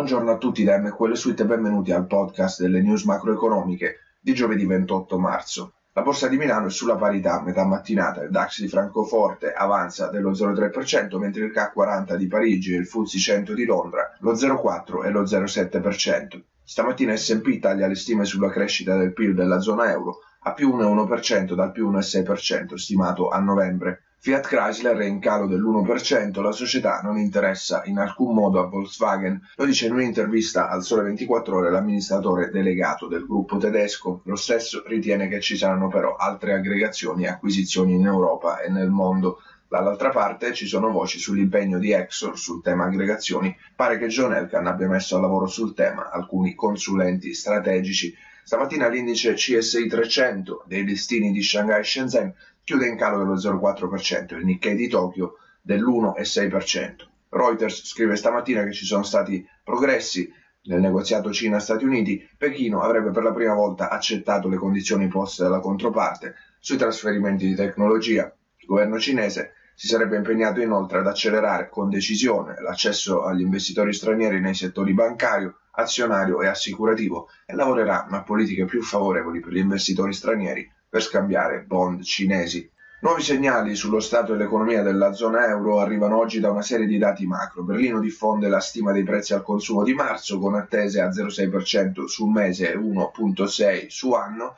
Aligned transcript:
Buongiorno 0.00 0.30
a 0.30 0.38
tutti 0.38 0.64
da 0.64 0.78
MQL 0.78 1.14
Suite 1.14 1.42
e 1.42 1.44
benvenuti 1.44 1.92
al 1.92 2.06
podcast 2.06 2.62
delle 2.62 2.80
news 2.80 3.04
macroeconomiche 3.04 3.98
di 4.18 4.32
giovedì 4.32 4.64
28 4.64 5.18
marzo. 5.18 5.74
La 5.92 6.00
borsa 6.00 6.26
di 6.26 6.38
Milano 6.38 6.68
è 6.68 6.70
sulla 6.70 6.96
parità 6.96 7.38
a 7.38 7.42
metà 7.42 7.66
mattinata, 7.66 8.22
il 8.22 8.30
DAX 8.30 8.62
di 8.62 8.68
Francoforte 8.68 9.52
avanza 9.52 10.08
dello 10.08 10.30
0,3%, 10.30 11.18
mentre 11.18 11.44
il 11.44 11.52
CAC 11.52 11.74
40 11.74 12.16
di 12.16 12.26
Parigi 12.28 12.72
e 12.72 12.78
il 12.78 12.86
FTSE 12.86 13.18
100 13.18 13.52
di 13.52 13.66
Londra 13.66 14.16
lo 14.20 14.32
0,4 14.32 15.04
e 15.04 15.10
lo 15.10 15.22
0,7%. 15.24 16.40
Stamattina 16.64 17.14
S&P 17.14 17.58
taglia 17.58 17.86
le 17.86 17.94
stime 17.94 18.24
sulla 18.24 18.48
crescita 18.48 18.96
del 18.96 19.12
PIL 19.12 19.34
della 19.34 19.60
zona 19.60 19.90
euro 19.90 20.20
a 20.44 20.54
più 20.54 20.74
1,1% 20.74 21.52
dal 21.52 21.72
più 21.72 21.90
1,6% 21.90 22.74
stimato 22.76 23.28
a 23.28 23.38
novembre. 23.38 24.04
Fiat 24.22 24.48
Chrysler 24.48 24.98
è 24.98 25.06
in 25.06 25.18
calo 25.18 25.46
dell'1%, 25.46 26.42
la 26.42 26.52
società 26.52 27.00
non 27.02 27.16
interessa 27.16 27.84
in 27.86 27.96
alcun 27.96 28.34
modo 28.34 28.60
a 28.60 28.66
Volkswagen, 28.66 29.40
lo 29.56 29.64
dice 29.64 29.86
in 29.86 29.94
un'intervista 29.94 30.68
al 30.68 30.82
Sole 30.82 31.04
24 31.04 31.56
ore 31.56 31.70
l'amministratore 31.70 32.50
delegato 32.50 33.06
del 33.06 33.24
gruppo 33.24 33.56
tedesco. 33.56 34.20
Lo 34.26 34.36
stesso 34.36 34.82
ritiene 34.86 35.26
che 35.26 35.40
ci 35.40 35.56
saranno 35.56 35.88
però 35.88 36.16
altre 36.16 36.52
aggregazioni 36.52 37.24
e 37.24 37.28
acquisizioni 37.28 37.94
in 37.94 38.04
Europa 38.04 38.60
e 38.60 38.68
nel 38.68 38.90
mondo. 38.90 39.40
Dall'altra 39.66 40.10
parte 40.10 40.52
ci 40.52 40.66
sono 40.66 40.90
voci 40.90 41.18
sull'impegno 41.18 41.78
di 41.78 41.92
Exor 41.92 42.38
sul 42.38 42.60
tema 42.60 42.84
aggregazioni. 42.84 43.56
Pare 43.74 43.96
che 43.96 44.08
John 44.08 44.34
Elkan 44.34 44.66
abbia 44.66 44.86
messo 44.86 45.16
a 45.16 45.20
lavoro 45.20 45.46
sul 45.46 45.72
tema 45.72 46.10
alcuni 46.10 46.54
consulenti 46.54 47.32
strategici. 47.32 48.14
Stamattina 48.44 48.88
l'indice 48.88 49.34
CSI 49.34 49.86
300 49.86 50.64
dei 50.66 50.84
listini 50.84 51.30
di 51.30 51.40
Shanghai 51.40 51.84
Shenzhen 51.84 52.34
chiude 52.70 52.86
in 52.86 52.96
calo 52.96 53.18
dello 53.18 53.34
0,4%, 53.34 54.36
il 54.36 54.44
Nikkei 54.44 54.76
di 54.76 54.86
Tokyo 54.86 55.38
dell'1,6%. 55.60 56.94
Reuters 57.30 57.84
scrive 57.84 58.14
stamattina 58.14 58.62
che 58.62 58.70
ci 58.70 58.84
sono 58.84 59.02
stati 59.02 59.44
progressi 59.64 60.32
nel 60.66 60.78
negoziato 60.78 61.32
Cina-Stati 61.32 61.84
Uniti, 61.84 62.24
Pechino 62.38 62.80
avrebbe 62.80 63.10
per 63.10 63.24
la 63.24 63.32
prima 63.32 63.54
volta 63.54 63.90
accettato 63.90 64.46
le 64.48 64.56
condizioni 64.56 65.08
poste 65.08 65.42
dalla 65.42 65.58
controparte 65.58 66.36
sui 66.60 66.76
trasferimenti 66.76 67.44
di 67.44 67.56
tecnologia. 67.56 68.32
Il 68.58 68.66
governo 68.68 69.00
cinese 69.00 69.54
si 69.74 69.88
sarebbe 69.88 70.14
impegnato 70.14 70.60
inoltre 70.60 70.98
ad 70.98 71.08
accelerare 71.08 71.68
con 71.70 71.88
decisione 71.88 72.54
l'accesso 72.60 73.24
agli 73.24 73.40
investitori 73.40 73.92
stranieri 73.92 74.38
nei 74.38 74.54
settori 74.54 74.94
bancario, 74.94 75.56
azionario 75.72 76.40
e 76.40 76.46
assicurativo 76.46 77.30
e 77.46 77.52
lavorerà 77.52 78.06
a 78.06 78.22
politiche 78.22 78.64
più 78.64 78.80
favorevoli 78.80 79.40
per 79.40 79.54
gli 79.54 79.58
investitori 79.58 80.12
stranieri 80.12 80.70
per 80.90 81.02
scambiare 81.02 81.62
bond 81.62 82.02
cinesi. 82.02 82.68
Nuovi 83.02 83.22
segnali 83.22 83.76
sullo 83.76 84.00
stato 84.00 84.32
dell'economia 84.32 84.82
della 84.82 85.12
zona 85.12 85.46
euro 85.46 85.78
arrivano 85.78 86.18
oggi 86.18 86.40
da 86.40 86.50
una 86.50 86.60
serie 86.60 86.86
di 86.86 86.98
dati 86.98 87.24
macro. 87.24 87.62
Berlino 87.62 88.00
diffonde 88.00 88.48
la 88.48 88.60
stima 88.60 88.92
dei 88.92 89.04
prezzi 89.04 89.32
al 89.32 89.42
consumo 89.42 89.84
di 89.84 89.94
marzo 89.94 90.38
con 90.38 90.54
attese 90.54 91.00
a 91.00 91.08
0,6% 91.08 92.04
sul 92.04 92.30
mese 92.30 92.72
e 92.72 92.76
1,6% 92.76 93.86
su 93.86 94.12
anno, 94.12 94.56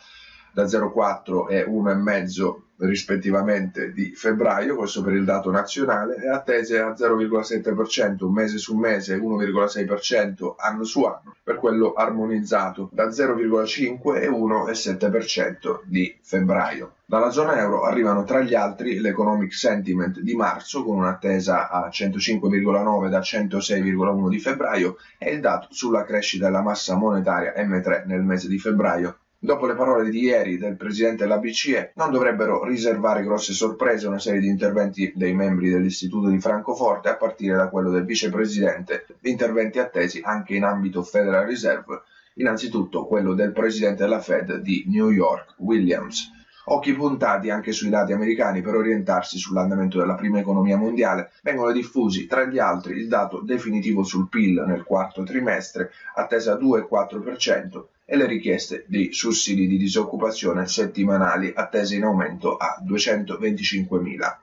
da 0.53 0.65
0,4 0.65 1.51
e 1.51 1.67
1,5 1.67 2.61
rispettivamente 2.87 3.93
di 3.93 4.13
febbraio, 4.15 4.77
questo 4.77 5.03
per 5.03 5.15
il 5.15 5.25
dato 5.25 5.51
nazionale, 5.51 6.17
e 6.17 6.29
attese 6.29 6.79
a 6.79 6.91
0,7% 6.91 8.29
mese 8.31 8.59
su 8.59 8.77
mese 8.77 9.15
e 9.15 9.19
1,6% 9.19 10.55
anno 10.57 10.85
su 10.85 11.05
anno 11.05 11.35
per 11.43 11.57
quello 11.57 11.93
armonizzato 11.93 12.89
da 12.93 13.07
0,5 13.07 14.21
e 14.21 14.29
1,7% 14.29 15.81
di 15.85 16.17
febbraio. 16.23 16.95
Dalla 17.05 17.31
zona 17.31 17.59
euro 17.59 17.83
arrivano 17.83 18.25
tra 18.25 18.41
gli 18.41 18.55
altri 18.55 18.99
l'economic 18.99 19.53
sentiment 19.53 20.21
di 20.21 20.35
marzo 20.35 20.83
con 20.83 20.97
un'attesa 20.97 21.69
a 21.69 21.89
105,9 21.89 23.09
da 23.09 23.19
106,1 23.19 24.29
di 24.29 24.39
febbraio 24.39 24.97
e 25.19 25.33
il 25.33 25.41
dato 25.41 25.67
sulla 25.71 26.05
crescita 26.05 26.47
della 26.47 26.63
massa 26.63 26.97
monetaria 26.97 27.53
M3 27.57 28.07
nel 28.07 28.23
mese 28.23 28.49
di 28.49 28.59
febbraio 28.59 29.19
Dopo 29.45 29.67
le 29.67 29.75
parole 29.75 30.09
di 30.09 30.21
ieri 30.21 30.57
del 30.57 30.77
presidente 30.77 31.25
della 31.25 31.39
BCE, 31.39 31.95
non 31.97 32.13
dovrebbero 32.13 32.63
riservare 32.65 33.25
grosse 33.25 33.53
sorprese 33.53 34.07
una 34.07 34.21
serie 34.21 34.39
di 34.39 34.47
interventi 34.47 35.13
dei 35.17 35.35
membri 35.35 35.69
dell'Istituto 35.69 36.29
di 36.29 36.39
Francoforte, 36.39 37.09
a 37.09 37.17
partire 37.17 37.57
da 37.57 37.69
quello 37.69 37.91
del 37.91 38.05
vicepresidente, 38.05 39.05
interventi 39.23 39.81
attesi 39.81 40.21
anche 40.23 40.55
in 40.55 40.63
ambito 40.63 41.03
Federal 41.03 41.45
Reserve, 41.45 42.03
innanzitutto 42.35 43.05
quello 43.05 43.35
del 43.35 43.51
presidente 43.51 44.05
della 44.05 44.21
Fed 44.21 44.59
di 44.59 44.85
New 44.87 45.11
York, 45.11 45.55
Williams. 45.57 46.31
Occhi 46.67 46.93
puntati 46.93 47.51
anche 47.51 47.73
sui 47.73 47.89
dati 47.89 48.13
americani 48.13 48.63
per 48.63 48.77
orientarsi 48.77 49.39
sull'andamento 49.39 49.99
della 49.99 50.15
prima 50.15 50.39
economia 50.39 50.77
mondiale, 50.77 51.33
vengono 51.43 51.73
diffusi 51.73 52.29
tra 52.29 52.45
gli 52.45 52.61
altri 52.61 52.93
il 52.93 53.09
dato 53.09 53.41
definitivo 53.41 54.05
sul 54.05 54.29
PIL 54.29 54.63
nel 54.65 54.85
quarto 54.85 55.25
trimestre, 55.25 55.91
attesa 56.15 56.57
2,4%, 56.57 57.87
e 58.13 58.17
le 58.17 58.27
richieste 58.27 58.85
di 58.89 59.11
sussidi 59.11 59.67
di 59.67 59.79
disoccupazione 59.79 60.67
settimanali 60.67 61.51
attese 61.57 61.97
in 61.97 62.03
aumento 62.03 62.59
a 62.59 62.77
225.000. 62.87 64.37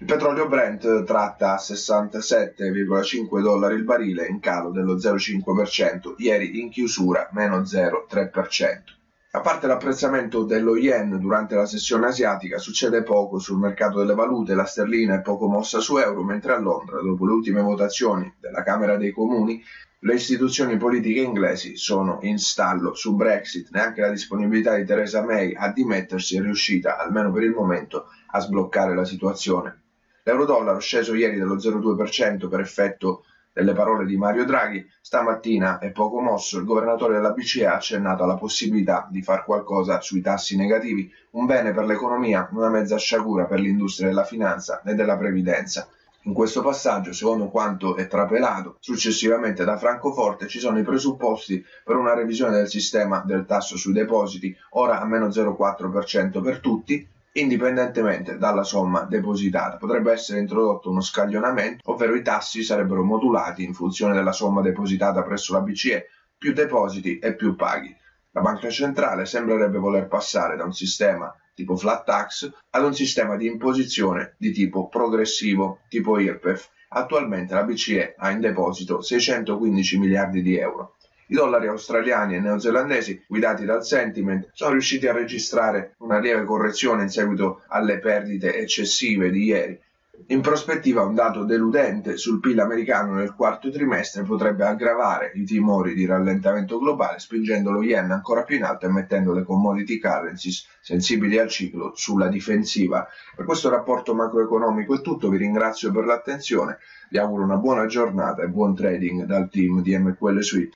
Il 0.00 0.04
petrolio 0.04 0.46
Brent 0.48 1.02
tratta 1.04 1.54
a 1.54 1.56
67,5 1.56 3.40
dollari 3.40 3.76
il 3.76 3.84
barile 3.84 4.26
in 4.26 4.38
calo 4.38 4.70
dello 4.70 4.96
0,5%, 4.96 6.16
ieri 6.18 6.60
in 6.60 6.68
chiusura 6.68 7.30
meno 7.32 7.60
0,3%. 7.62 8.95
A 9.36 9.40
parte 9.42 9.66
l'apprezzamento 9.66 10.44
dello 10.44 10.78
yen 10.78 11.18
durante 11.18 11.54
la 11.54 11.66
sessione 11.66 12.06
asiatica, 12.06 12.56
succede 12.56 13.02
poco 13.02 13.38
sul 13.38 13.58
mercato 13.58 13.98
delle 13.98 14.14
valute, 14.14 14.54
la 14.54 14.64
sterlina 14.64 15.16
è 15.16 15.20
poco 15.20 15.46
mossa 15.46 15.78
su 15.78 15.98
euro, 15.98 16.22
mentre 16.22 16.54
a 16.54 16.58
Londra, 16.58 17.02
dopo 17.02 17.26
le 17.26 17.32
ultime 17.32 17.60
votazioni 17.60 18.34
della 18.40 18.62
Camera 18.62 18.96
dei 18.96 19.12
Comuni, 19.12 19.62
le 19.98 20.14
istituzioni 20.14 20.78
politiche 20.78 21.20
inglesi 21.20 21.76
sono 21.76 22.18
in 22.22 22.38
stallo 22.38 22.94
su 22.94 23.14
Brexit, 23.14 23.68
neanche 23.72 24.00
la 24.00 24.08
disponibilità 24.08 24.74
di 24.74 24.86
Theresa 24.86 25.22
May 25.22 25.52
a 25.54 25.70
dimettersi 25.70 26.38
è 26.38 26.40
riuscita, 26.40 26.96
almeno 26.96 27.30
per 27.30 27.42
il 27.42 27.52
momento, 27.52 28.06
a 28.28 28.40
sbloccare 28.40 28.94
la 28.94 29.04
situazione. 29.04 29.82
L'euro-dollaro 30.22 30.78
sceso 30.78 31.12
ieri 31.14 31.36
dello 31.36 31.56
0,2% 31.56 32.48
per 32.48 32.60
effetto 32.60 33.26
delle 33.56 33.72
parole 33.72 34.04
di 34.04 34.18
Mario 34.18 34.44
Draghi, 34.44 34.86
stamattina 35.00 35.78
è 35.78 35.90
poco 35.90 36.20
mosso, 36.20 36.58
il 36.58 36.66
governatore 36.66 37.14
della 37.14 37.30
BCE 37.30 37.64
ha 37.64 37.76
accennato 37.76 38.22
alla 38.22 38.34
possibilità 38.34 39.08
di 39.10 39.22
far 39.22 39.44
qualcosa 39.44 40.02
sui 40.02 40.20
tassi 40.20 40.58
negativi, 40.58 41.10
un 41.30 41.46
bene 41.46 41.72
per 41.72 41.86
l'economia, 41.86 42.50
una 42.52 42.68
mezza 42.68 42.98
sciagura 42.98 43.46
per 43.46 43.60
l'industria 43.60 44.08
della 44.08 44.24
finanza 44.24 44.82
e 44.82 44.94
della 44.94 45.16
previdenza. 45.16 45.88
In 46.24 46.34
questo 46.34 46.60
passaggio, 46.60 47.14
secondo 47.14 47.48
quanto 47.48 47.96
è 47.96 48.06
trapelato 48.06 48.76
successivamente 48.80 49.64
da 49.64 49.78
Francoforte, 49.78 50.48
ci 50.48 50.58
sono 50.58 50.78
i 50.78 50.82
presupposti 50.82 51.64
per 51.82 51.96
una 51.96 52.12
revisione 52.12 52.58
del 52.58 52.68
sistema 52.68 53.22
del 53.24 53.46
tasso 53.46 53.78
sui 53.78 53.94
depositi, 53.94 54.54
ora 54.72 55.00
a 55.00 55.06
meno 55.06 55.28
0,4% 55.28 56.42
per 56.42 56.60
tutti, 56.60 57.08
indipendentemente 57.40 58.38
dalla 58.38 58.62
somma 58.62 59.02
depositata. 59.02 59.76
Potrebbe 59.76 60.12
essere 60.12 60.40
introdotto 60.40 60.90
uno 60.90 61.00
scaglionamento, 61.00 61.90
ovvero 61.90 62.14
i 62.14 62.22
tassi 62.22 62.62
sarebbero 62.62 63.02
modulati 63.02 63.64
in 63.64 63.74
funzione 63.74 64.14
della 64.14 64.32
somma 64.32 64.60
depositata 64.60 65.22
presso 65.22 65.52
la 65.52 65.60
BCE, 65.60 66.08
più 66.36 66.52
depositi 66.52 67.18
e 67.18 67.34
più 67.34 67.54
paghi. 67.56 67.94
La 68.32 68.40
banca 68.40 68.68
centrale 68.68 69.24
sembrerebbe 69.24 69.78
voler 69.78 70.08
passare 70.08 70.56
da 70.56 70.64
un 70.64 70.72
sistema 70.72 71.34
tipo 71.56 71.74
flat 71.74 72.04
tax, 72.04 72.52
ad 72.70 72.84
un 72.84 72.94
sistema 72.94 73.36
di 73.36 73.46
imposizione 73.46 74.34
di 74.36 74.52
tipo 74.52 74.88
progressivo, 74.88 75.78
tipo 75.88 76.18
IRPEF. 76.18 76.68
Attualmente 76.88 77.54
la 77.54 77.64
BCE 77.64 78.14
ha 78.16 78.30
in 78.30 78.40
deposito 78.40 79.00
615 79.00 79.98
miliardi 79.98 80.42
di 80.42 80.56
euro. 80.56 80.95
I 81.28 81.34
dollari 81.34 81.66
australiani 81.66 82.36
e 82.36 82.40
neozelandesi, 82.40 83.24
guidati 83.26 83.64
dal 83.64 83.84
sentiment, 83.84 84.48
sono 84.52 84.72
riusciti 84.72 85.08
a 85.08 85.12
registrare 85.12 85.94
una 85.98 86.18
lieve 86.18 86.44
correzione 86.44 87.02
in 87.02 87.08
seguito 87.08 87.62
alle 87.68 87.98
perdite 87.98 88.56
eccessive 88.56 89.30
di 89.30 89.42
ieri, 89.44 89.80
in 90.28 90.40
prospettiva 90.40 91.02
un 91.02 91.14
dato 91.14 91.44
deludente 91.44 92.16
sul 92.16 92.40
PIL 92.40 92.58
americano 92.58 93.14
nel 93.14 93.34
quarto 93.34 93.70
trimestre 93.70 94.22
potrebbe 94.22 94.64
aggravare 94.64 95.30
i 95.34 95.44
timori 95.44 95.94
di 95.94 96.06
rallentamento 96.06 96.78
globale, 96.78 97.18
spingendo 97.18 97.70
lo 97.70 97.82
yen 97.82 98.10
ancora 98.10 98.42
più 98.42 98.56
in 98.56 98.64
alto 98.64 98.86
e 98.86 98.90
mettendo 98.90 99.32
le 99.32 99.44
commodity 99.44 99.98
currencies 99.98 100.66
sensibili 100.80 101.38
al 101.38 101.48
ciclo 101.48 101.92
sulla 101.94 102.28
difensiva. 102.28 103.06
Per 103.36 103.44
questo 103.44 103.68
rapporto 103.68 104.14
macroeconomico 104.14 104.94
è 104.94 105.00
tutto, 105.00 105.28
vi 105.28 105.36
ringrazio 105.36 105.92
per 105.92 106.06
l'attenzione, 106.06 106.78
vi 107.10 107.18
auguro 107.18 107.44
una 107.44 107.56
buona 107.56 107.86
giornata 107.86 108.42
e 108.42 108.48
buon 108.48 108.74
trading 108.74 109.24
dal 109.24 109.48
team 109.50 109.82
di 109.82 109.96
MQL 109.96 110.42
Suite. 110.42 110.64